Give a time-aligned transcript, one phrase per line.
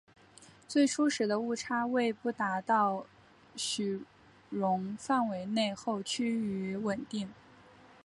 [0.67, 3.05] 最初时的误差为不达到
[3.55, 4.01] 许
[4.49, 7.31] 容范围内后趋于稳定。